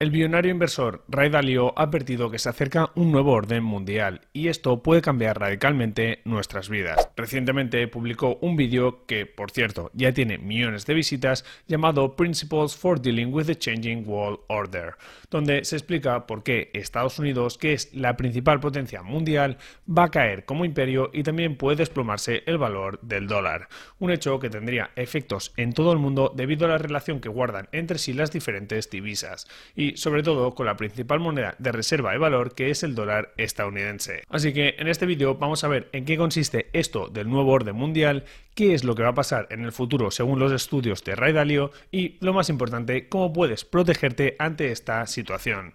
El 0.00 0.12
billonario 0.12 0.52
inversor 0.52 1.02
Ray 1.08 1.28
Dalio 1.28 1.76
ha 1.76 1.82
advertido 1.82 2.30
que 2.30 2.38
se 2.38 2.48
acerca 2.48 2.92
un 2.94 3.10
nuevo 3.10 3.32
orden 3.32 3.64
mundial 3.64 4.20
y 4.32 4.46
esto 4.46 4.80
puede 4.80 5.02
cambiar 5.02 5.40
radicalmente 5.40 6.20
nuestras 6.24 6.68
vidas. 6.68 7.10
Recientemente 7.16 7.88
publicó 7.88 8.38
un 8.40 8.54
vídeo 8.54 9.04
que, 9.06 9.26
por 9.26 9.50
cierto, 9.50 9.90
ya 9.94 10.12
tiene 10.12 10.38
millones 10.38 10.86
de 10.86 10.94
visitas 10.94 11.44
llamado 11.66 12.14
Principles 12.14 12.76
for 12.76 13.00
Dealing 13.00 13.34
with 13.34 13.46
the 13.46 13.58
Changing 13.58 14.08
World 14.08 14.38
Order, 14.46 14.94
donde 15.32 15.64
se 15.64 15.74
explica 15.74 16.28
por 16.28 16.44
qué 16.44 16.70
Estados 16.74 17.18
Unidos, 17.18 17.58
que 17.58 17.72
es 17.72 17.92
la 17.92 18.16
principal 18.16 18.60
potencia 18.60 19.02
mundial, 19.02 19.58
va 19.88 20.04
a 20.04 20.10
caer 20.12 20.44
como 20.44 20.64
imperio 20.64 21.10
y 21.12 21.24
también 21.24 21.56
puede 21.56 21.78
desplomarse 21.78 22.44
el 22.46 22.56
valor 22.56 23.00
del 23.02 23.26
dólar, 23.26 23.68
un 23.98 24.12
hecho 24.12 24.38
que 24.38 24.48
tendría 24.48 24.92
efectos 24.94 25.52
en 25.56 25.72
todo 25.72 25.92
el 25.92 25.98
mundo 25.98 26.32
debido 26.36 26.66
a 26.66 26.68
la 26.68 26.78
relación 26.78 27.20
que 27.20 27.28
guardan 27.28 27.68
entre 27.72 27.98
sí 27.98 28.12
las 28.12 28.30
diferentes 28.30 28.90
divisas 28.90 29.48
y 29.74 29.87
sobre 29.96 30.22
todo 30.22 30.54
con 30.54 30.66
la 30.66 30.76
principal 30.76 31.20
moneda 31.20 31.54
de 31.58 31.72
reserva 31.72 32.12
de 32.12 32.18
valor 32.18 32.54
que 32.54 32.70
es 32.70 32.82
el 32.82 32.94
dólar 32.94 33.32
estadounidense. 33.36 34.22
Así 34.28 34.52
que 34.52 34.76
en 34.78 34.88
este 34.88 35.06
vídeo 35.06 35.36
vamos 35.36 35.64
a 35.64 35.68
ver 35.68 35.88
en 35.92 36.04
qué 36.04 36.16
consiste 36.16 36.68
esto 36.72 37.08
del 37.08 37.28
nuevo 37.28 37.52
orden 37.52 37.76
mundial, 37.76 38.24
qué 38.54 38.74
es 38.74 38.84
lo 38.84 38.94
que 38.94 39.02
va 39.02 39.10
a 39.10 39.14
pasar 39.14 39.46
en 39.50 39.64
el 39.64 39.72
futuro 39.72 40.10
según 40.10 40.38
los 40.38 40.52
estudios 40.52 41.04
de 41.04 41.14
Ray 41.14 41.32
Dalio 41.32 41.70
y, 41.90 42.16
lo 42.20 42.32
más 42.32 42.48
importante, 42.48 43.08
cómo 43.08 43.32
puedes 43.32 43.64
protegerte 43.64 44.36
ante 44.38 44.72
esta 44.72 45.06
situación. 45.06 45.74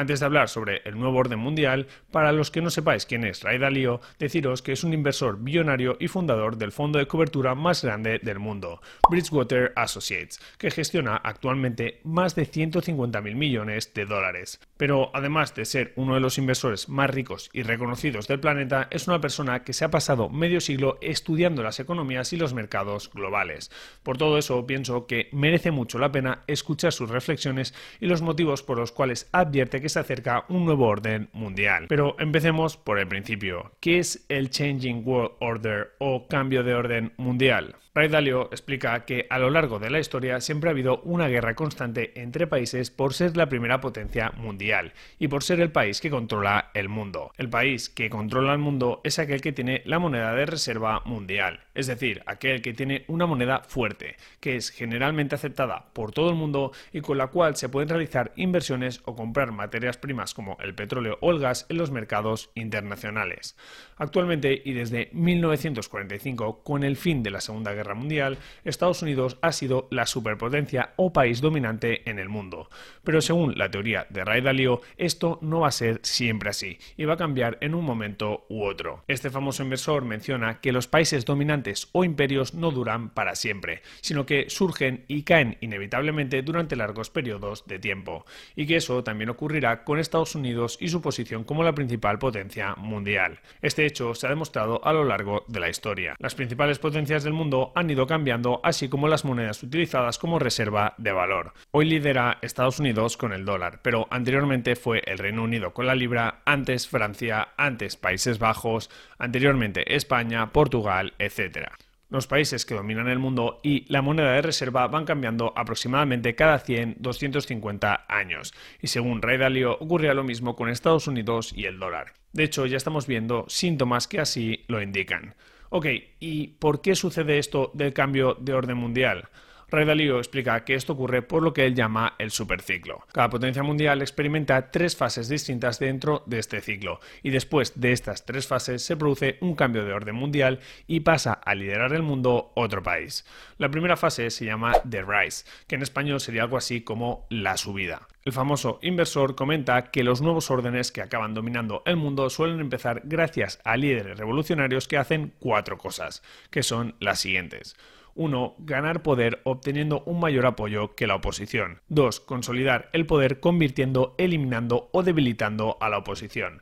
Antes 0.00 0.20
de 0.20 0.24
hablar 0.24 0.48
sobre 0.48 0.80
el 0.86 0.98
nuevo 0.98 1.18
orden 1.18 1.38
mundial, 1.38 1.86
para 2.10 2.32
los 2.32 2.50
que 2.50 2.62
no 2.62 2.70
sepáis 2.70 3.04
quién 3.04 3.22
es 3.22 3.42
Ray 3.42 3.58
Dalio, 3.58 4.00
deciros 4.18 4.62
que 4.62 4.72
es 4.72 4.82
un 4.82 4.94
inversor 4.94 5.36
billonario 5.38 5.98
y 6.00 6.08
fundador 6.08 6.56
del 6.56 6.72
fondo 6.72 6.98
de 6.98 7.06
cobertura 7.06 7.54
más 7.54 7.84
grande 7.84 8.18
del 8.18 8.38
mundo, 8.38 8.80
Bridgewater 9.10 9.74
Associates, 9.76 10.40
que 10.56 10.70
gestiona 10.70 11.16
actualmente 11.16 12.00
más 12.02 12.34
de 12.34 12.50
150.000 12.50 13.34
millones 13.34 13.92
de 13.92 14.06
dólares. 14.06 14.58
Pero 14.78 15.10
además 15.12 15.54
de 15.54 15.66
ser 15.66 15.92
uno 15.96 16.14
de 16.14 16.20
los 16.20 16.38
inversores 16.38 16.88
más 16.88 17.10
ricos 17.10 17.50
y 17.52 17.62
reconocidos 17.62 18.26
del 18.26 18.40
planeta, 18.40 18.88
es 18.90 19.06
una 19.06 19.20
persona 19.20 19.64
que 19.64 19.74
se 19.74 19.84
ha 19.84 19.90
pasado 19.90 20.30
medio 20.30 20.62
siglo 20.62 20.96
estudiando 21.02 21.62
las 21.62 21.78
economías 21.78 22.32
y 22.32 22.38
los 22.38 22.54
mercados 22.54 23.10
globales. 23.12 23.70
Por 24.02 24.16
todo 24.16 24.38
eso, 24.38 24.66
pienso 24.66 25.06
que 25.06 25.28
merece 25.32 25.70
mucho 25.72 25.98
la 25.98 26.10
pena 26.10 26.42
escuchar 26.46 26.94
sus 26.94 27.10
reflexiones 27.10 27.74
y 28.00 28.06
los 28.06 28.22
motivos 28.22 28.62
por 28.62 28.78
los 28.78 28.92
cuales 28.92 29.28
advierte 29.32 29.82
que 29.82 29.89
se 29.90 30.00
acerca 30.00 30.44
un 30.48 30.64
nuevo 30.64 30.86
orden 30.86 31.28
mundial. 31.32 31.86
Pero 31.88 32.16
empecemos 32.18 32.76
por 32.76 32.98
el 32.98 33.08
principio. 33.08 33.72
¿Qué 33.80 33.98
es 33.98 34.24
el 34.28 34.50
Changing 34.50 35.02
World 35.06 35.32
Order 35.40 35.92
o 35.98 36.26
cambio 36.28 36.62
de 36.62 36.74
orden 36.74 37.12
mundial? 37.16 37.76
Ray 37.92 38.06
Dalio 38.06 38.48
explica 38.52 39.04
que 39.04 39.26
a 39.28 39.40
lo 39.40 39.50
largo 39.50 39.80
de 39.80 39.90
la 39.90 39.98
historia 39.98 40.40
siempre 40.40 40.70
ha 40.70 40.72
habido 40.72 41.00
una 41.00 41.26
guerra 41.26 41.56
constante 41.56 42.12
entre 42.20 42.46
países 42.46 42.88
por 42.88 43.14
ser 43.14 43.36
la 43.36 43.48
primera 43.48 43.80
potencia 43.80 44.30
mundial 44.36 44.92
y 45.18 45.26
por 45.26 45.42
ser 45.42 45.60
el 45.60 45.72
país 45.72 46.00
que 46.00 46.08
controla 46.08 46.70
el 46.74 46.88
mundo. 46.88 47.32
El 47.36 47.50
país 47.50 47.90
que 47.90 48.08
controla 48.08 48.52
el 48.52 48.60
mundo 48.60 49.00
es 49.02 49.18
aquel 49.18 49.40
que 49.40 49.52
tiene 49.52 49.82
la 49.86 49.98
moneda 49.98 50.32
de 50.34 50.46
reserva 50.46 51.02
mundial, 51.04 51.64
es 51.74 51.88
decir, 51.88 52.22
aquel 52.26 52.62
que 52.62 52.74
tiene 52.74 53.04
una 53.08 53.26
moneda 53.26 53.64
fuerte, 53.66 54.14
que 54.38 54.54
es 54.54 54.70
generalmente 54.70 55.34
aceptada 55.34 55.86
por 55.92 56.12
todo 56.12 56.30
el 56.30 56.36
mundo 56.36 56.70
y 56.92 57.00
con 57.00 57.18
la 57.18 57.26
cual 57.26 57.56
se 57.56 57.68
pueden 57.68 57.88
realizar 57.88 58.30
inversiones 58.36 59.02
o 59.04 59.16
comprar 59.16 59.50
materias 59.70 59.98
primas 59.98 60.34
como 60.34 60.58
el 60.60 60.74
petróleo 60.74 61.16
o 61.20 61.30
el 61.30 61.38
gas 61.38 61.64
en 61.68 61.78
los 61.78 61.92
mercados 61.92 62.50
internacionales. 62.56 63.56
Actualmente 63.96 64.60
y 64.64 64.72
desde 64.72 65.10
1945, 65.12 66.64
con 66.64 66.82
el 66.82 66.96
fin 66.96 67.22
de 67.22 67.30
la 67.30 67.40
Segunda 67.40 67.72
Guerra 67.72 67.94
Mundial, 67.94 68.38
Estados 68.64 69.02
Unidos 69.02 69.38
ha 69.42 69.52
sido 69.52 69.86
la 69.92 70.06
superpotencia 70.06 70.92
o 70.96 71.12
país 71.12 71.40
dominante 71.40 72.10
en 72.10 72.18
el 72.18 72.28
mundo. 72.28 72.68
Pero 73.04 73.20
según 73.20 73.56
la 73.56 73.70
teoría 73.70 74.08
de 74.10 74.24
Ray 74.24 74.40
Dalio, 74.40 74.80
esto 74.96 75.38
no 75.40 75.60
va 75.60 75.68
a 75.68 75.72
ser 75.72 76.00
siempre 76.02 76.50
así 76.50 76.78
y 76.96 77.04
va 77.04 77.14
a 77.14 77.18
cambiar 77.18 77.56
en 77.60 77.76
un 77.76 77.84
momento 77.84 78.46
u 78.48 78.64
otro. 78.64 79.04
Este 79.06 79.30
famoso 79.30 79.62
inversor 79.62 80.04
menciona 80.04 80.60
que 80.60 80.72
los 80.72 80.88
países 80.88 81.24
dominantes 81.24 81.90
o 81.92 82.02
imperios 82.02 82.54
no 82.54 82.72
duran 82.72 83.10
para 83.10 83.36
siempre, 83.36 83.82
sino 84.00 84.26
que 84.26 84.50
surgen 84.50 85.04
y 85.06 85.22
caen 85.22 85.58
inevitablemente 85.60 86.42
durante 86.42 86.74
largos 86.74 87.08
periodos 87.10 87.66
de 87.66 87.78
tiempo, 87.78 88.24
y 88.56 88.66
que 88.66 88.76
eso 88.76 89.04
también 89.04 89.30
ocurrirá 89.30 89.59
con 89.84 89.98
Estados 89.98 90.34
Unidos 90.34 90.78
y 90.80 90.88
su 90.88 91.02
posición 91.02 91.44
como 91.44 91.62
la 91.62 91.74
principal 91.74 92.18
potencia 92.18 92.74
mundial. 92.76 93.40
Este 93.60 93.84
hecho 93.84 94.14
se 94.14 94.26
ha 94.26 94.30
demostrado 94.30 94.80
a 94.84 94.92
lo 94.92 95.04
largo 95.04 95.44
de 95.48 95.60
la 95.60 95.68
historia. 95.68 96.16
Las 96.18 96.34
principales 96.34 96.78
potencias 96.78 97.24
del 97.24 97.34
mundo 97.34 97.72
han 97.74 97.90
ido 97.90 98.06
cambiando, 98.06 98.60
así 98.64 98.88
como 98.88 99.06
las 99.06 99.24
monedas 99.24 99.62
utilizadas 99.62 100.18
como 100.18 100.38
reserva 100.38 100.94
de 100.96 101.12
valor. 101.12 101.52
Hoy 101.72 101.84
lidera 101.84 102.38
Estados 102.40 102.80
Unidos 102.80 103.18
con 103.18 103.32
el 103.32 103.44
dólar, 103.44 103.80
pero 103.82 104.06
anteriormente 104.10 104.76
fue 104.76 105.02
el 105.04 105.18
Reino 105.18 105.42
Unido 105.42 105.74
con 105.74 105.86
la 105.86 105.94
libra, 105.94 106.40
antes 106.46 106.88
Francia, 106.88 107.48
antes 107.58 107.96
Países 107.96 108.38
Bajos, 108.38 108.88
anteriormente 109.18 109.94
España, 109.94 110.52
Portugal, 110.52 111.12
etc. 111.18 111.68
Los 112.10 112.26
países 112.26 112.66
que 112.66 112.74
dominan 112.74 113.08
el 113.08 113.20
mundo 113.20 113.60
y 113.62 113.84
la 113.90 114.02
moneda 114.02 114.32
de 114.32 114.42
reserva 114.42 114.88
van 114.88 115.04
cambiando 115.04 115.52
aproximadamente 115.56 116.34
cada 116.34 116.62
100-250 116.62 118.04
años. 118.08 118.52
Y 118.82 118.88
según 118.88 119.22
Ray 119.22 119.38
Dalio, 119.38 119.78
ocurría 119.78 120.12
lo 120.12 120.24
mismo 120.24 120.56
con 120.56 120.68
Estados 120.68 121.06
Unidos 121.06 121.52
y 121.54 121.66
el 121.66 121.78
dólar. 121.78 122.14
De 122.32 122.42
hecho, 122.42 122.66
ya 122.66 122.76
estamos 122.76 123.06
viendo 123.06 123.44
síntomas 123.48 124.08
que 124.08 124.18
así 124.18 124.64
lo 124.66 124.82
indican. 124.82 125.36
Ok, 125.68 125.86
¿y 126.18 126.48
por 126.48 126.80
qué 126.80 126.96
sucede 126.96 127.38
esto 127.38 127.70
del 127.74 127.92
cambio 127.92 128.36
de 128.40 128.54
orden 128.54 128.76
mundial? 128.76 129.28
Ray 129.70 129.84
Dalio 129.84 130.18
explica 130.18 130.64
que 130.64 130.74
esto 130.74 130.94
ocurre 130.94 131.22
por 131.22 131.42
lo 131.42 131.52
que 131.52 131.64
él 131.64 131.74
llama 131.74 132.14
el 132.18 132.30
superciclo. 132.30 133.06
Cada 133.12 133.30
potencia 133.30 133.62
mundial 133.62 134.02
experimenta 134.02 134.70
tres 134.70 134.96
fases 134.96 135.28
distintas 135.28 135.78
dentro 135.78 136.22
de 136.26 136.38
este 136.38 136.60
ciclo 136.60 137.00
y 137.22 137.30
después 137.30 137.80
de 137.80 137.92
estas 137.92 138.26
tres 138.26 138.46
fases 138.46 138.82
se 138.82 138.96
produce 138.96 139.38
un 139.40 139.54
cambio 139.54 139.84
de 139.84 139.92
orden 139.92 140.16
mundial 140.16 140.60
y 140.86 141.00
pasa 141.00 141.32
a 141.32 141.54
liderar 141.54 141.92
el 141.92 142.02
mundo 142.02 142.52
otro 142.54 142.82
país. 142.82 143.24
La 143.58 143.70
primera 143.70 143.96
fase 143.96 144.30
se 144.30 144.44
llama 144.44 144.72
The 144.88 145.02
Rise, 145.02 145.44
que 145.66 145.76
en 145.76 145.82
español 145.82 146.20
sería 146.20 146.42
algo 146.42 146.56
así 146.56 146.80
como 146.80 147.26
la 147.30 147.56
subida. 147.56 148.08
El 148.24 148.32
famoso 148.32 148.80
inversor 148.82 149.34
comenta 149.34 149.90
que 149.90 150.04
los 150.04 150.20
nuevos 150.20 150.50
órdenes 150.50 150.92
que 150.92 151.00
acaban 151.00 151.32
dominando 151.32 151.82
el 151.86 151.96
mundo 151.96 152.28
suelen 152.28 152.60
empezar 152.60 153.02
gracias 153.04 153.60
a 153.64 153.76
líderes 153.76 154.18
revolucionarios 154.18 154.88
que 154.88 154.98
hacen 154.98 155.32
cuatro 155.38 155.78
cosas, 155.78 156.22
que 156.50 156.62
son 156.62 156.96
las 157.00 157.20
siguientes. 157.20 157.76
1. 158.20 158.54
Ganar 158.58 159.02
poder 159.02 159.40
obteniendo 159.44 160.02
un 160.04 160.20
mayor 160.20 160.44
apoyo 160.44 160.94
que 160.94 161.06
la 161.06 161.14
oposición. 161.14 161.80
2. 161.88 162.20
Consolidar 162.20 162.90
el 162.92 163.06
poder 163.06 163.40
convirtiendo, 163.40 164.14
eliminando 164.18 164.90
o 164.92 165.02
debilitando 165.02 165.78
a 165.80 165.88
la 165.88 165.96
oposición. 165.96 166.60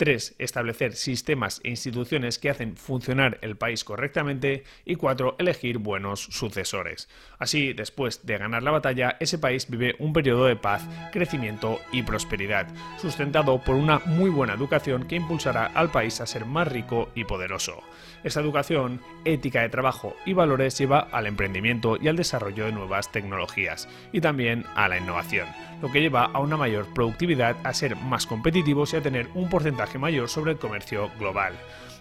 3. 0.00 0.36
Establecer 0.38 0.94
sistemas 0.96 1.60
e 1.62 1.68
instituciones 1.68 2.38
que 2.38 2.48
hacen 2.48 2.74
funcionar 2.78 3.36
el 3.42 3.58
país 3.58 3.84
correctamente. 3.84 4.64
Y 4.86 4.96
4. 4.96 5.36
Elegir 5.38 5.76
buenos 5.76 6.20
sucesores. 6.22 7.10
Así, 7.38 7.74
después 7.74 8.24
de 8.24 8.38
ganar 8.38 8.62
la 8.62 8.70
batalla, 8.70 9.18
ese 9.20 9.38
país 9.38 9.68
vive 9.68 9.96
un 9.98 10.14
periodo 10.14 10.46
de 10.46 10.56
paz, 10.56 10.88
crecimiento 11.12 11.80
y 11.92 12.02
prosperidad, 12.02 12.66
sustentado 12.98 13.62
por 13.62 13.76
una 13.76 13.98
muy 14.06 14.30
buena 14.30 14.54
educación 14.54 15.06
que 15.06 15.16
impulsará 15.16 15.66
al 15.66 15.90
país 15.90 16.22
a 16.22 16.26
ser 16.26 16.46
más 16.46 16.66
rico 16.66 17.10
y 17.14 17.24
poderoso. 17.24 17.82
Esa 18.24 18.40
educación, 18.40 19.02
ética 19.26 19.60
de 19.60 19.68
trabajo 19.68 20.16
y 20.24 20.32
valores 20.32 20.78
lleva 20.78 21.00
al 21.12 21.26
emprendimiento 21.26 21.98
y 22.00 22.08
al 22.08 22.16
desarrollo 22.16 22.64
de 22.64 22.72
nuevas 22.72 23.12
tecnologías, 23.12 23.86
y 24.12 24.22
también 24.22 24.64
a 24.74 24.88
la 24.88 24.96
innovación 24.96 25.46
lo 25.80 25.90
que 25.90 26.00
lleva 26.00 26.24
a 26.24 26.40
una 26.40 26.56
mayor 26.56 26.86
productividad, 26.94 27.56
a 27.64 27.72
ser 27.72 27.96
más 27.96 28.26
competitivos 28.26 28.92
y 28.92 28.96
a 28.96 29.02
tener 29.02 29.28
un 29.34 29.48
porcentaje 29.48 29.98
mayor 29.98 30.28
sobre 30.28 30.52
el 30.52 30.58
comercio 30.58 31.10
global. 31.18 31.54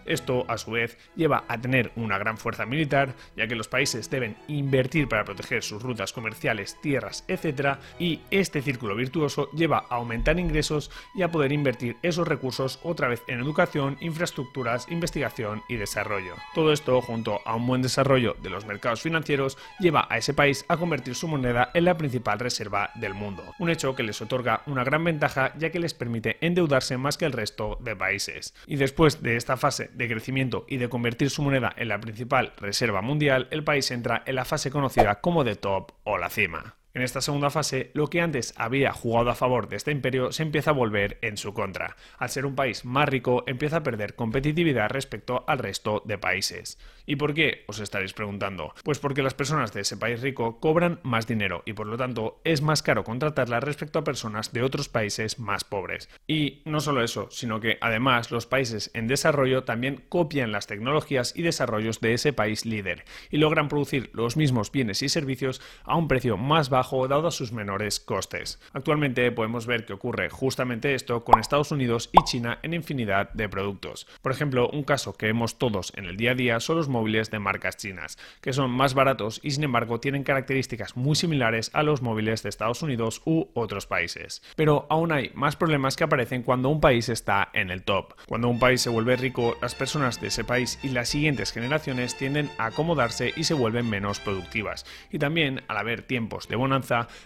Esto, 0.10 0.44
a 0.50 0.58
su 0.58 0.72
vez, 0.72 0.98
lleva 1.16 1.46
a 1.48 1.62
tener 1.62 1.92
una 1.96 2.18
gran 2.18 2.38
fuerza 2.38 2.66
militar, 2.66 3.16
ya 3.38 3.48
que 3.48 3.56
los 3.56 3.68
países 3.68 4.10
deben 4.10 4.36
invertir 4.48 5.08
para 5.08 5.24
proteger 5.24 5.64
sus 5.64 5.82
rutas 5.82 6.12
comerciales, 6.12 6.76
tierras, 6.82 7.24
etc. 7.28 7.78
Y 8.00 8.22
este 8.32 8.62
círculo 8.62 8.96
virtuoso 8.96 9.50
lleva 9.52 9.86
a 9.90 9.96
aumentar 9.96 10.40
ingresos 10.40 10.92
y 11.16 11.22
a 11.22 11.32
poder 11.32 11.52
invertir 11.52 11.96
esos 12.02 12.28
recursos 12.28 12.80
otra 12.84 13.08
vez 13.08 13.22
en 13.28 13.40
educación, 13.40 13.98
infraestructuras, 14.02 14.88
investigación 14.90 15.62
y 15.70 15.76
desarrollo. 15.76 16.34
Todo 16.56 16.74
esto, 16.74 17.02
junto 17.02 17.42
a 17.46 17.56
un 17.56 17.68
buen 17.68 17.82
desarrollo 17.82 18.36
de 18.42 18.50
los 18.50 18.66
mercados 18.66 19.02
financieros, 19.02 19.58
lleva 19.80 20.08
a 20.10 20.18
ese 20.18 20.34
país 20.34 20.66
a 20.68 20.78
convertir 20.78 21.14
su 21.14 21.28
moneda 21.28 21.70
en 21.74 21.86
la 21.86 21.98
principal 21.98 22.40
reserva 22.40 22.90
del 22.96 23.14
mundo. 23.14 23.44
Un 23.60 23.70
hecho 23.70 23.96
que 23.96 24.04
les 24.04 24.22
otorga 24.22 24.64
una 24.66 24.84
gran 24.84 25.04
ventaja 25.04 25.54
ya 25.58 25.70
que 25.70 25.80
les 25.80 25.94
permite 25.94 26.38
endeudarse 26.42 26.98
más 26.98 27.18
que 27.18 27.26
el 27.26 27.34
resto 27.34 27.78
de 27.82 27.96
países. 27.96 28.56
Y 28.66 28.78
después 28.78 29.22
de 29.22 29.36
esta 29.36 29.56
fase 29.56 29.92
de 30.00 30.08
crecimiento 30.08 30.66
y 30.68 30.78
de 30.78 30.90
convertir 30.90 31.30
su 31.30 31.44
moneda 31.44 31.74
en 31.78 31.90
la 31.90 32.00
principal 32.00 32.54
reserva 32.58 33.02
mundial, 33.02 33.48
el 33.52 33.64
país 33.64 33.92
entra 33.92 34.24
en 34.26 34.36
la 34.36 34.46
fase 34.46 34.72
conocida 34.72 35.20
como 35.22 35.44
de 35.44 35.56
top 35.56 35.92
o 36.06 36.18
la 36.18 36.30
cima. 36.30 36.79
En 36.96 37.04
esta 37.04 37.22
segunda 37.22 37.52
fase, 37.52 37.92
lo 37.94 38.08
que 38.08 38.20
antes 38.20 38.56
había 38.58 38.92
jugado 38.92 39.30
a 39.30 39.36
favor 39.36 39.70
de 39.70 39.76
este 39.76 39.92
imperio 39.92 40.32
se 40.32 40.42
empieza 40.42 40.72
a 40.72 40.74
volver 40.74 41.20
en 41.22 41.38
su 41.38 41.54
contra. 41.54 41.96
Al 42.18 42.30
ser 42.30 42.48
un 42.48 42.56
país 42.56 42.84
más 42.84 43.08
rico, 43.08 43.44
empieza 43.46 43.78
a 43.78 43.84
perder 43.84 44.16
competitividad 44.16 44.90
respecto 44.90 45.44
al 45.48 45.60
resto 45.60 46.02
de 46.06 46.18
países. 46.18 46.80
¿Y 47.06 47.16
por 47.16 47.36
qué? 47.36 47.64
Os 47.68 47.80
estaréis 47.80 48.14
preguntando. 48.14 48.74
Pues 48.84 48.98
porque 48.98 49.22
las 49.22 49.36
personas 49.36 49.72
de 49.72 49.82
ese 49.82 49.98
país 49.98 50.22
rico 50.22 50.60
cobran 50.60 51.00
más 51.04 51.28
dinero 51.28 51.62
y 51.66 51.74
por 51.74 51.86
lo 51.86 51.96
tanto 51.96 52.42
es 52.44 52.64
más 52.64 52.82
caro 52.82 53.04
contratarlas 53.04 53.64
respecto 53.64 54.00
a 54.00 54.04
personas 54.04 54.52
de 54.52 54.64
otros 54.64 54.90
países 54.90 55.38
más 55.38 55.64
pobres. 55.64 56.10
Y 56.28 56.64
no 56.66 56.80
solo 56.80 57.04
eso, 57.04 57.28
sino 57.30 57.60
que 57.60 57.78
además 57.82 58.32
los 58.32 58.48
países 58.48 58.90
en 58.96 59.08
desarrollo 59.08 59.64
también 59.64 60.06
copian 60.10 60.52
las 60.52 60.66
tecnologías 60.66 61.36
y 61.36 61.44
desarrollos 61.44 62.02
de 62.02 62.14
ese 62.14 62.34
país 62.34 62.66
líder 62.66 63.06
y 63.30 63.38
logran 63.38 63.70
producir 63.70 64.10
los 64.14 64.38
mismos 64.38 64.72
bienes 64.72 65.04
y 65.04 65.10
servicios 65.10 65.62
a 65.84 65.96
un 65.96 66.08
precio 66.08 66.36
más 66.38 66.70
bajo 66.70 66.79
dado 67.08 67.32
sus 67.32 67.52
menores 67.52 68.00
costes. 68.00 68.60
Actualmente 68.74 69.32
podemos 69.32 69.66
ver 69.66 69.86
que 69.86 69.94
ocurre 69.94 70.30
justamente 70.30 70.96
esto 70.96 71.24
con 71.24 71.40
Estados 71.40 71.72
Unidos 71.72 72.10
y 72.12 72.24
China 72.24 72.60
en 72.64 72.74
infinidad 72.74 73.32
de 73.34 73.50
productos. 73.50 74.08
Por 74.22 74.32
ejemplo, 74.32 74.70
un 74.70 74.84
caso 74.84 75.14
que 75.14 75.28
vemos 75.28 75.58
todos 75.58 75.94
en 75.96 76.06
el 76.06 76.18
día 76.18 76.32
a 76.32 76.36
día 76.36 76.60
son 76.60 76.78
los 76.78 76.90
móviles 76.90 77.32
de 77.32 77.40
marcas 77.40 77.78
chinas, 77.78 78.18
que 78.42 78.54
son 78.54 78.72
más 78.72 78.94
baratos 78.94 79.40
y 79.44 79.52
sin 79.52 79.64
embargo 79.64 80.00
tienen 80.00 80.24
características 80.24 80.96
muy 80.96 81.16
similares 81.16 81.72
a 81.74 81.84
los 81.84 82.02
móviles 82.02 82.44
de 82.44 82.50
Estados 82.50 82.82
Unidos 82.82 83.22
u 83.26 83.48
otros 83.54 83.86
países. 83.86 84.42
Pero 84.56 84.88
aún 84.90 85.12
hay 85.12 85.32
más 85.34 85.56
problemas 85.56 85.96
que 85.96 86.04
aparecen 86.04 86.44
cuando 86.44 86.70
un 86.70 86.82
país 86.82 87.10
está 87.10 87.50
en 87.54 87.72
el 87.72 87.84
top. 87.84 88.14
Cuando 88.28 88.50
un 88.50 88.60
país 88.60 88.82
se 88.82 88.90
vuelve 88.90 89.16
rico, 89.16 89.58
las 89.62 89.76
personas 89.76 90.22
de 90.22 90.28
ese 90.28 90.44
país 90.44 90.80
y 90.84 90.90
las 90.90 91.10
siguientes 91.10 91.52
generaciones 91.52 92.18
tienden 92.18 92.50
a 92.58 92.68
acomodarse 92.68 93.34
y 93.36 93.44
se 93.44 93.54
vuelven 93.54 93.90
menos 93.90 94.20
productivas. 94.20 94.86
Y 95.12 95.20
también, 95.20 95.64
al 95.68 95.78
haber 95.78 96.04
tiempos 96.04 96.48
de 96.48 96.56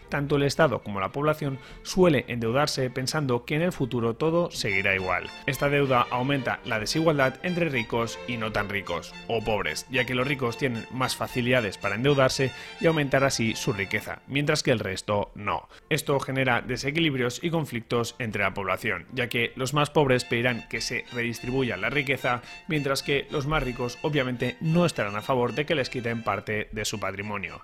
tanto 0.09 0.35
el 0.35 0.43
Estado 0.43 0.79
como 0.83 0.99
la 0.99 1.11
población 1.11 1.59
suele 1.83 2.25
endeudarse 2.27 2.89
pensando 2.89 3.45
que 3.45 3.55
en 3.55 3.61
el 3.61 3.71
futuro 3.71 4.15
todo 4.15 4.51
seguirá 4.51 4.95
igual. 4.95 5.29
Esta 5.45 5.69
deuda 5.69 6.07
aumenta 6.09 6.59
la 6.65 6.79
desigualdad 6.79 7.35
entre 7.43 7.69
ricos 7.69 8.19
y 8.27 8.37
no 8.37 8.51
tan 8.51 8.69
ricos, 8.69 9.13
o 9.27 9.43
pobres, 9.43 9.85
ya 9.89 10.05
que 10.05 10.15
los 10.15 10.27
ricos 10.27 10.57
tienen 10.57 10.85
más 10.91 11.15
facilidades 11.15 11.77
para 11.77 11.95
endeudarse 11.95 12.51
y 12.79 12.85
aumentar 12.85 13.23
así 13.23 13.55
su 13.55 13.73
riqueza, 13.73 14.21
mientras 14.27 14.63
que 14.63 14.71
el 14.71 14.79
resto 14.79 15.31
no. 15.35 15.67
Esto 15.89 16.19
genera 16.19 16.61
desequilibrios 16.61 17.43
y 17.43 17.49
conflictos 17.49 18.15
entre 18.19 18.43
la 18.43 18.53
población, 18.53 19.05
ya 19.13 19.29
que 19.29 19.53
los 19.55 19.73
más 19.73 19.89
pobres 19.89 20.25
pedirán 20.25 20.67
que 20.69 20.81
se 20.81 21.05
redistribuya 21.11 21.77
la 21.77 21.89
riqueza, 21.89 22.41
mientras 22.67 23.03
que 23.03 23.27
los 23.31 23.47
más 23.47 23.63
ricos 23.63 23.97
obviamente 24.01 24.57
no 24.61 24.85
estarán 24.85 25.15
a 25.15 25.21
favor 25.21 25.53
de 25.53 25.65
que 25.65 25.75
les 25.75 25.89
quiten 25.89 26.23
parte 26.23 26.69
de 26.71 26.85
su 26.85 26.99
patrimonio. 26.99 27.63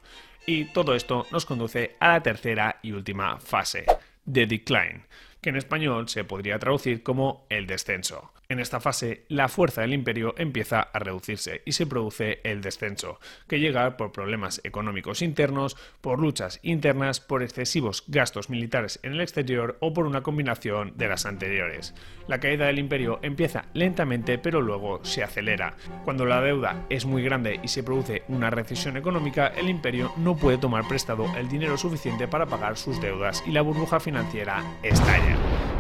Y 0.49 0.65
todo 0.65 0.95
esto 0.95 1.27
nos 1.29 1.45
conduce 1.45 1.95
a 1.99 2.07
la 2.07 2.23
tercera 2.23 2.79
y 2.81 2.91
última 2.91 3.39
fase, 3.39 3.85
The 4.25 4.47
Decline, 4.47 5.01
que 5.39 5.51
en 5.51 5.57
español 5.57 6.09
se 6.09 6.23
podría 6.23 6.57
traducir 6.57 7.03
como 7.03 7.45
el 7.49 7.67
descenso. 7.67 8.33
En 8.51 8.59
esta 8.59 8.79
fase, 8.79 9.25
la 9.27 9.47
fuerza 9.47 9.81
del 9.81 9.93
imperio 9.93 10.33
empieza 10.35 10.81
a 10.81 10.97
reducirse 10.97 11.61
y 11.65 11.73
se 11.73 11.85
produce 11.85 12.39
el 12.43 12.61
descenso, 12.61 13.19
que 13.47 13.59
llega 13.59 13.95
por 13.95 14.11
problemas 14.11 14.59
económicos 14.63 15.21
internos, 15.21 15.77
por 16.01 16.17
luchas 16.17 16.59
internas, 16.63 17.19
por 17.19 17.43
excesivos 17.43 18.05
gastos 18.07 18.49
militares 18.49 18.99
en 19.03 19.13
el 19.13 19.21
exterior 19.21 19.77
o 19.81 19.93
por 19.93 20.07
una 20.07 20.23
combinación 20.23 20.93
de 20.97 21.07
las 21.07 21.27
anteriores. 21.27 21.93
La 22.27 22.39
caída 22.39 22.65
del 22.65 22.79
imperio 22.79 23.19
empieza 23.21 23.65
lentamente 23.73 24.39
pero 24.39 24.63
luego 24.63 25.05
se 25.05 25.21
acelera. 25.21 25.75
Cuando 26.03 26.25
la 26.25 26.41
deuda 26.41 26.87
es 26.89 27.05
muy 27.05 27.21
grande 27.21 27.59
y 27.61 27.67
se 27.67 27.83
produce 27.83 28.23
una 28.29 28.49
recesión 28.49 28.97
económica, 28.97 29.49
el 29.49 29.69
imperio 29.69 30.11
no 30.17 30.35
puede 30.35 30.57
tomar 30.57 30.87
prestado 30.87 31.27
el 31.37 31.49
dinero 31.49 31.77
suficiente 31.77 32.27
para 32.27 32.47
pagar 32.47 32.77
sus 32.77 32.99
deudas 32.99 33.43
y 33.45 33.51
la 33.51 33.61
burbuja 33.61 33.99
financiera 33.99 34.63
estalla. 34.81 35.37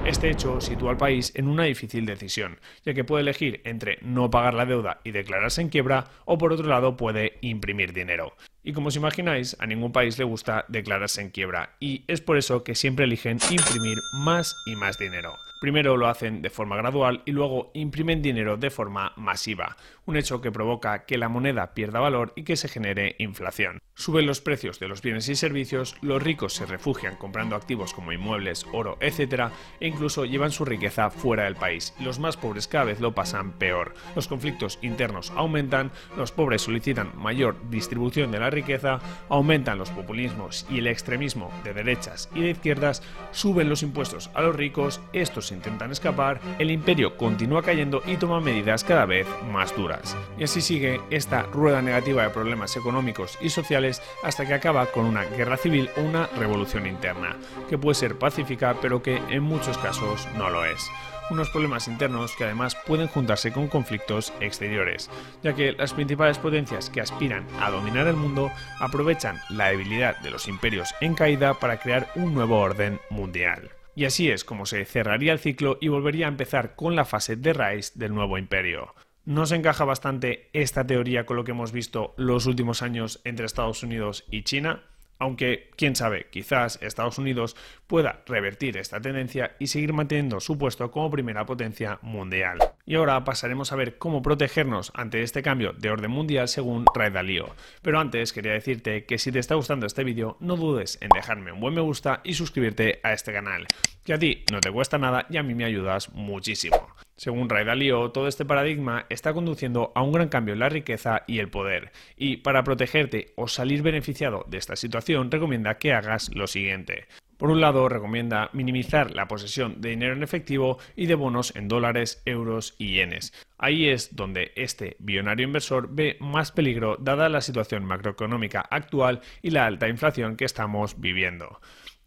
Este 0.09 0.31
hecho 0.31 0.59
sitúa 0.59 0.89
al 0.89 0.97
país 0.97 1.31
en 1.35 1.47
una 1.47 1.65
difícil 1.65 2.03
decisión, 2.07 2.57
ya 2.83 2.95
que 2.95 3.03
puede 3.03 3.21
elegir 3.21 3.61
entre 3.63 3.99
no 4.01 4.31
pagar 4.31 4.55
la 4.55 4.65
deuda 4.65 5.01
y 5.03 5.11
declararse 5.11 5.61
en 5.61 5.69
quiebra 5.69 6.05
o 6.25 6.39
por 6.39 6.51
otro 6.51 6.67
lado 6.67 6.97
puede 6.97 7.37
imprimir 7.41 7.93
dinero. 7.93 8.33
Y 8.63 8.73
como 8.73 8.89
os 8.89 8.95
imagináis, 8.95 9.55
a 9.59 9.65
ningún 9.65 9.91
país 9.91 10.17
le 10.17 10.25
gusta 10.25 10.65
declararse 10.67 11.21
en 11.21 11.29
quiebra 11.29 11.75
y 11.79 12.03
es 12.07 12.21
por 12.21 12.37
eso 12.37 12.63
que 12.63 12.75
siempre 12.75 13.05
eligen 13.05 13.37
imprimir 13.49 13.97
más 14.13 14.55
y 14.65 14.75
más 14.75 14.97
dinero. 14.97 15.33
Primero 15.59 15.97
lo 15.97 16.07
hacen 16.07 16.41
de 16.41 16.49
forma 16.49 16.77
gradual 16.77 17.21
y 17.25 17.31
luego 17.31 17.71
imprimen 17.73 18.21
dinero 18.21 18.55
de 18.55 18.69
forma 18.69 19.11
masiva, 19.17 19.75
un 20.05 20.15
hecho 20.15 20.39
que 20.39 20.53
provoca 20.53 21.03
que 21.03 21.17
la 21.17 21.27
moneda 21.27 21.73
pierda 21.73 21.99
valor 21.99 22.31
y 22.37 22.43
que 22.43 22.55
se 22.55 22.69
genere 22.69 23.15
inflación. 23.19 23.79
Suben 23.93 24.25
los 24.25 24.39
precios 24.39 24.79
de 24.79 24.87
los 24.87 25.01
bienes 25.01 25.27
y 25.27 25.35
servicios, 25.35 25.97
los 26.01 26.23
ricos 26.23 26.53
se 26.53 26.65
refugian 26.65 27.17
comprando 27.17 27.57
activos 27.57 27.93
como 27.93 28.13
inmuebles, 28.13 28.65
oro, 28.71 28.97
etc. 29.01 29.51
e 29.81 29.87
incluso 29.87 30.23
llevan 30.23 30.51
su 30.51 30.63
riqueza 30.63 31.09
fuera 31.09 31.43
del 31.43 31.57
país. 31.57 31.93
Los 31.99 32.19
más 32.19 32.37
pobres 32.37 32.69
cada 32.69 32.85
vez 32.85 33.01
lo 33.01 33.13
pasan 33.13 33.51
peor. 33.51 33.93
Los 34.15 34.29
conflictos 34.29 34.79
internos 34.81 35.31
aumentan, 35.35 35.91
los 36.15 36.31
pobres 36.31 36.61
solicitan 36.61 37.11
mayor 37.17 37.57
distribución 37.69 38.31
de 38.31 38.39
la 38.39 38.48
riqueza, 38.49 38.99
aumentan 39.29 39.77
los 39.77 39.89
populismos 39.89 40.65
y 40.69 40.79
el 40.79 40.87
extremismo 40.87 41.51
de 41.63 41.73
derechas 41.73 42.29
y 42.33 42.41
de 42.41 42.51
izquierdas, 42.51 43.01
suben 43.31 43.69
los 43.69 43.83
impuestos 43.83 44.29
a 44.33 44.41
los 44.41 44.55
ricos, 44.55 45.01
estos 45.13 45.51
intentan 45.51 45.91
escapar, 45.91 46.39
el 46.59 46.71
imperio 46.71 47.17
continúa 47.17 47.61
cayendo 47.61 48.01
y 48.05 48.17
toma 48.17 48.39
medidas 48.39 48.83
cada 48.83 49.05
vez 49.05 49.27
más 49.51 49.75
duras. 49.75 50.15
Y 50.37 50.43
así 50.43 50.61
sigue 50.61 51.01
esta 51.09 51.43
rueda 51.43 51.81
negativa 51.81 52.23
de 52.23 52.29
problemas 52.29 52.75
económicos 52.77 53.37
y 53.41 53.49
sociales 53.49 54.01
hasta 54.23 54.45
que 54.45 54.53
acaba 54.53 54.85
con 54.87 55.05
una 55.05 55.23
guerra 55.23 55.57
civil 55.57 55.89
o 55.97 56.01
una 56.01 56.27
revolución 56.37 56.85
interna, 56.85 57.37
que 57.69 57.77
puede 57.77 57.95
ser 57.95 58.17
pacífica 58.17 58.75
pero 58.81 59.01
que 59.01 59.17
en 59.29 59.43
muchos 59.43 59.77
casos 59.77 60.27
no 60.37 60.49
lo 60.49 60.65
es 60.65 60.89
unos 61.29 61.49
problemas 61.49 61.87
internos 61.87 62.35
que 62.35 62.43
además 62.43 62.75
pueden 62.75 63.07
juntarse 63.07 63.51
con 63.51 63.67
conflictos 63.67 64.33
exteriores, 64.39 65.09
ya 65.43 65.53
que 65.53 65.73
las 65.73 65.93
principales 65.93 66.37
potencias 66.37 66.89
que 66.89 67.01
aspiran 67.01 67.45
a 67.59 67.69
dominar 67.69 68.07
el 68.07 68.15
mundo 68.15 68.51
aprovechan 68.79 69.39
la 69.49 69.69
debilidad 69.69 70.19
de 70.19 70.31
los 70.31 70.47
imperios 70.47 70.93
en 71.01 71.15
caída 71.15 71.55
para 71.55 71.79
crear 71.79 72.09
un 72.15 72.33
nuevo 72.33 72.59
orden 72.59 72.99
mundial. 73.09 73.71
Y 73.95 74.05
así 74.05 74.29
es 74.31 74.43
como 74.43 74.65
se 74.65 74.85
cerraría 74.85 75.33
el 75.33 75.39
ciclo 75.39 75.77
y 75.81 75.89
volvería 75.89 76.25
a 76.25 76.29
empezar 76.29 76.75
con 76.75 76.95
la 76.95 77.05
fase 77.05 77.35
de 77.35 77.53
raíz 77.53 77.91
del 77.95 78.13
nuevo 78.13 78.37
imperio. 78.37 78.93
¿No 79.25 79.45
se 79.45 79.55
encaja 79.55 79.85
bastante 79.85 80.49
esta 80.53 80.87
teoría 80.87 81.25
con 81.25 81.37
lo 81.37 81.43
que 81.43 81.51
hemos 81.51 81.71
visto 81.71 82.13
los 82.17 82.45
últimos 82.45 82.81
años 82.81 83.21
entre 83.25 83.45
Estados 83.45 83.83
Unidos 83.83 84.25
y 84.31 84.43
China? 84.43 84.88
Aunque, 85.19 85.69
quién 85.75 85.97
sabe, 85.97 86.27
quizás 86.31 86.79
Estados 86.81 87.17
Unidos 87.17 87.57
pueda 87.87 88.23
revertir 88.25 88.77
esta 88.77 89.01
tendencia 89.01 89.55
y 89.59 89.67
seguir 89.67 89.91
manteniendo 89.91 90.39
su 90.39 90.57
puesto 90.57 90.89
como 90.91 91.11
primera 91.11 91.45
potencia 91.45 91.99
mundial. 92.01 92.57
Y 92.85 92.95
ahora 92.95 93.23
pasaremos 93.25 93.71
a 93.71 93.75
ver 93.75 93.97
cómo 93.97 94.21
protegernos 94.21 94.91
ante 94.95 95.21
este 95.21 95.43
cambio 95.43 95.73
de 95.73 95.91
orden 95.91 96.11
mundial 96.11 96.47
según 96.47 96.85
Ray 96.95 97.11
Dalio. 97.11 97.53
Pero 97.81 97.99
antes 97.99 98.31
quería 98.31 98.53
decirte 98.53 99.05
que 99.05 99.17
si 99.17 99.31
te 99.31 99.39
está 99.39 99.55
gustando 99.55 99.85
este 99.85 100.05
vídeo, 100.05 100.37
no 100.39 100.55
dudes 100.55 100.97
en 101.01 101.09
dejarme 101.09 101.51
un 101.51 101.59
buen 101.59 101.73
me 101.73 101.81
gusta 101.81 102.21
y 102.23 102.33
suscribirte 102.33 103.01
a 103.03 103.13
este 103.13 103.33
canal, 103.33 103.67
que 104.03 104.13
a 104.13 104.19
ti 104.19 104.45
no 104.51 104.61
te 104.61 104.71
cuesta 104.71 104.97
nada 104.97 105.27
y 105.29 105.37
a 105.37 105.43
mí 105.43 105.53
me 105.53 105.65
ayudas 105.65 106.13
muchísimo. 106.13 106.87
Según 107.19 107.49
Ray 107.49 107.65
Dalio, 107.65 108.11
todo 108.11 108.29
este 108.29 108.45
paradigma 108.45 109.05
está 109.09 109.33
conduciendo 109.33 109.91
a 109.93 110.01
un 110.01 110.13
gran 110.13 110.29
cambio 110.29 110.53
en 110.53 110.61
la 110.61 110.69
riqueza 110.69 111.23
y 111.27 111.39
el 111.39 111.49
poder, 111.49 111.91
y 112.15 112.37
para 112.37 112.63
protegerte 112.63 113.33
o 113.35 113.49
salir 113.49 113.81
beneficiado 113.81 114.45
de 114.47 114.57
esta 114.57 114.77
situación 114.77 115.29
recomienda 115.29 115.77
que 115.77 115.91
hagas 115.91 116.33
lo 116.33 116.47
siguiente. 116.47 117.07
Por 117.35 117.51
un 117.51 117.59
lado, 117.59 117.89
recomienda 117.89 118.49
minimizar 118.53 119.11
la 119.11 119.27
posesión 119.27 119.81
de 119.81 119.89
dinero 119.89 120.13
en 120.13 120.23
efectivo 120.23 120.77
y 120.95 121.07
de 121.07 121.15
bonos 121.15 121.53
en 121.57 121.67
dólares, 121.67 122.21
euros 122.23 122.75
y 122.77 122.93
yenes. 122.93 123.33
Ahí 123.57 123.89
es 123.89 124.15
donde 124.15 124.53
este 124.55 124.95
billonario 124.99 125.45
inversor 125.45 125.89
ve 125.91 126.15
más 126.21 126.53
peligro 126.53 126.95
dada 127.01 127.27
la 127.27 127.41
situación 127.41 127.83
macroeconómica 127.83 128.61
actual 128.61 129.19
y 129.41 129.49
la 129.49 129.65
alta 129.65 129.89
inflación 129.89 130.37
que 130.37 130.45
estamos 130.45 131.01
viviendo. 131.01 131.59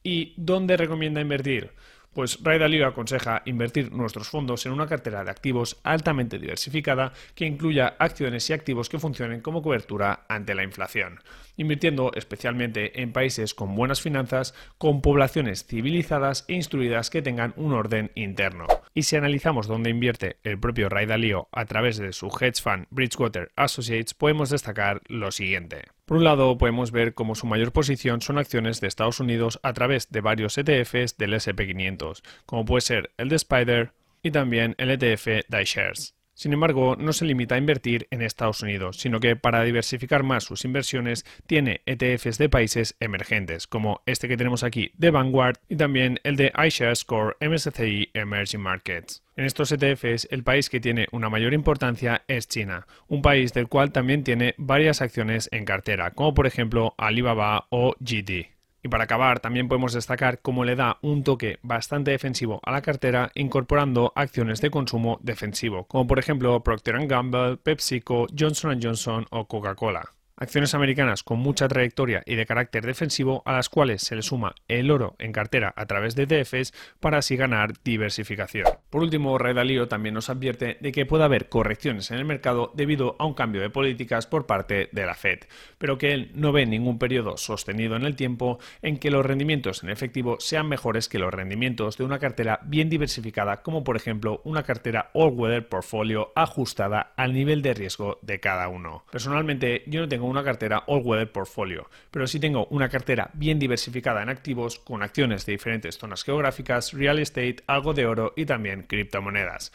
¿Y 0.02 0.32
dónde 0.38 0.78
recomienda 0.78 1.20
invertir? 1.20 1.72
Pues 2.12 2.38
Ray 2.42 2.58
Dalio 2.58 2.86
aconseja 2.86 3.42
invertir 3.46 3.90
nuestros 3.90 4.28
fondos 4.28 4.66
en 4.66 4.72
una 4.72 4.86
cartera 4.86 5.24
de 5.24 5.30
activos 5.30 5.80
altamente 5.82 6.38
diversificada 6.38 7.12
que 7.34 7.46
incluya 7.46 7.96
acciones 7.98 8.48
y 8.50 8.52
activos 8.52 8.90
que 8.90 8.98
funcionen 8.98 9.40
como 9.40 9.62
cobertura 9.62 10.26
ante 10.28 10.54
la 10.54 10.62
inflación, 10.62 11.20
invirtiendo 11.56 12.12
especialmente 12.14 13.00
en 13.00 13.12
países 13.12 13.54
con 13.54 13.74
buenas 13.74 14.02
finanzas, 14.02 14.54
con 14.76 15.00
poblaciones 15.00 15.64
civilizadas 15.64 16.44
e 16.48 16.54
instruidas 16.54 17.08
que 17.08 17.22
tengan 17.22 17.54
un 17.56 17.72
orden 17.72 18.10
interno. 18.14 18.66
Y 18.92 19.04
si 19.04 19.16
analizamos 19.16 19.66
dónde 19.66 19.88
invierte 19.88 20.36
el 20.44 20.58
propio 20.58 20.90
Ray 20.90 21.06
Dalio 21.06 21.48
a 21.50 21.64
través 21.64 21.96
de 21.96 22.12
su 22.12 22.26
hedge 22.26 22.60
fund 22.60 22.86
Bridgewater 22.90 23.52
Associates, 23.56 24.12
podemos 24.12 24.50
destacar 24.50 25.00
lo 25.08 25.30
siguiente. 25.30 25.84
Por 26.04 26.16
un 26.16 26.24
lado, 26.24 26.58
podemos 26.58 26.90
ver 26.90 27.14
cómo 27.14 27.34
su 27.34 27.46
mayor 27.46 27.72
posición 27.72 28.20
son 28.20 28.38
acciones 28.38 28.80
de 28.80 28.88
Estados 28.88 29.20
Unidos 29.20 29.60
a 29.62 29.72
través 29.72 30.10
de 30.10 30.20
varios 30.20 30.58
ETFs 30.58 31.16
del 31.16 31.34
SP500, 31.34 32.22
como 32.44 32.64
puede 32.64 32.80
ser 32.80 33.12
el 33.18 33.28
de 33.28 33.36
Spider 33.36 33.92
y 34.22 34.32
también 34.32 34.74
el 34.78 34.90
ETF 34.90 35.44
iShares. 35.60 36.16
Sin 36.42 36.52
embargo, 36.52 36.96
no 36.96 37.12
se 37.12 37.24
limita 37.24 37.54
a 37.54 37.58
invertir 37.58 38.08
en 38.10 38.20
Estados 38.20 38.64
Unidos, 38.64 38.96
sino 38.96 39.20
que 39.20 39.36
para 39.36 39.62
diversificar 39.62 40.24
más 40.24 40.42
sus 40.42 40.64
inversiones 40.64 41.24
tiene 41.46 41.82
ETFs 41.86 42.36
de 42.36 42.48
países 42.48 42.96
emergentes, 42.98 43.68
como 43.68 44.02
este 44.06 44.26
que 44.26 44.36
tenemos 44.36 44.64
aquí 44.64 44.90
de 44.98 45.12
Vanguard 45.12 45.58
y 45.68 45.76
también 45.76 46.18
el 46.24 46.34
de 46.34 46.52
iShares 46.66 47.04
Core 47.04 47.36
MSCI 47.40 48.10
Emerging 48.14 48.60
Markets. 48.60 49.22
En 49.36 49.44
estos 49.44 49.70
ETFs, 49.70 50.26
el 50.32 50.42
país 50.42 50.68
que 50.68 50.80
tiene 50.80 51.06
una 51.12 51.30
mayor 51.30 51.54
importancia 51.54 52.24
es 52.26 52.48
China, 52.48 52.88
un 53.06 53.22
país 53.22 53.52
del 53.52 53.68
cual 53.68 53.92
también 53.92 54.24
tiene 54.24 54.56
varias 54.58 55.00
acciones 55.00 55.48
en 55.52 55.64
cartera, 55.64 56.10
como 56.10 56.34
por 56.34 56.48
ejemplo 56.48 56.96
Alibaba 56.98 57.68
o 57.70 57.94
GD. 58.00 58.51
Y 58.82 58.88
para 58.88 59.04
acabar, 59.04 59.40
también 59.40 59.68
podemos 59.68 59.92
destacar 59.92 60.40
cómo 60.40 60.64
le 60.64 60.74
da 60.74 60.98
un 61.02 61.22
toque 61.22 61.58
bastante 61.62 62.10
defensivo 62.10 62.60
a 62.64 62.72
la 62.72 62.82
cartera 62.82 63.30
incorporando 63.34 64.12
acciones 64.16 64.60
de 64.60 64.70
consumo 64.70 65.18
defensivo, 65.22 65.84
como 65.86 66.06
por 66.06 66.18
ejemplo 66.18 66.62
Procter 66.62 67.06
Gamble, 67.06 67.58
PepsiCo, 67.58 68.26
Johnson 68.36 68.80
Johnson 68.82 69.26
o 69.30 69.46
Coca-Cola 69.46 70.10
acciones 70.42 70.74
americanas 70.74 71.22
con 71.22 71.38
mucha 71.38 71.68
trayectoria 71.68 72.22
y 72.26 72.34
de 72.34 72.46
carácter 72.46 72.84
defensivo 72.84 73.42
a 73.46 73.52
las 73.52 73.68
cuales 73.68 74.02
se 74.02 74.16
le 74.16 74.22
suma 74.22 74.56
el 74.66 74.90
oro 74.90 75.14
en 75.20 75.30
cartera 75.30 75.72
a 75.76 75.86
través 75.86 76.16
de 76.16 76.24
ETFs 76.24 76.74
para 76.98 77.18
así 77.18 77.36
ganar 77.36 77.74
diversificación. 77.84 78.66
Por 78.90 79.02
último, 79.02 79.38
Ray 79.38 79.54
Dalio 79.54 79.86
también 79.86 80.16
nos 80.16 80.30
advierte 80.30 80.78
de 80.80 80.90
que 80.90 81.06
puede 81.06 81.22
haber 81.22 81.48
correcciones 81.48 82.10
en 82.10 82.18
el 82.18 82.24
mercado 82.24 82.72
debido 82.74 83.14
a 83.20 83.24
un 83.24 83.34
cambio 83.34 83.60
de 83.60 83.70
políticas 83.70 84.26
por 84.26 84.46
parte 84.46 84.88
de 84.90 85.06
la 85.06 85.14
Fed, 85.14 85.40
pero 85.78 85.96
que 85.96 86.12
él 86.12 86.32
no 86.34 86.50
ve 86.50 86.66
ningún 86.66 86.98
periodo 86.98 87.36
sostenido 87.36 87.94
en 87.94 88.04
el 88.04 88.16
tiempo 88.16 88.58
en 88.82 88.98
que 88.98 89.12
los 89.12 89.24
rendimientos 89.24 89.84
en 89.84 89.90
efectivo 89.90 90.38
sean 90.40 90.68
mejores 90.68 91.08
que 91.08 91.20
los 91.20 91.32
rendimientos 91.32 91.96
de 91.96 92.04
una 92.04 92.18
cartera 92.18 92.58
bien 92.64 92.90
diversificada 92.90 93.62
como 93.62 93.84
por 93.84 93.94
ejemplo 93.96 94.40
una 94.44 94.64
cartera 94.64 95.10
all-weather 95.14 95.68
portfolio 95.68 96.32
ajustada 96.34 97.12
al 97.16 97.32
nivel 97.32 97.62
de 97.62 97.74
riesgo 97.74 98.18
de 98.22 98.40
cada 98.40 98.66
uno. 98.66 99.04
Personalmente 99.12 99.84
yo 99.86 100.00
no 100.00 100.08
tengo 100.08 100.31
una 100.32 100.42
cartera 100.42 100.82
all-weather 100.88 101.30
portfolio, 101.30 101.88
pero 102.10 102.26
sí 102.26 102.40
tengo 102.40 102.66
una 102.70 102.88
cartera 102.88 103.30
bien 103.34 103.58
diversificada 103.58 104.22
en 104.22 104.28
activos 104.28 104.80
con 104.80 105.02
acciones 105.02 105.46
de 105.46 105.52
diferentes 105.52 105.98
zonas 105.98 106.24
geográficas, 106.24 106.92
real 106.92 107.18
estate, 107.18 107.56
algo 107.66 107.94
de 107.94 108.06
oro 108.06 108.32
y 108.36 108.46
también 108.46 108.82
criptomonedas. 108.82 109.72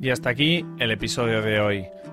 Y 0.00 0.10
hasta 0.10 0.30
aquí 0.30 0.64
el 0.78 0.90
episodio 0.92 1.42
de 1.42 1.60
hoy. 1.60 1.86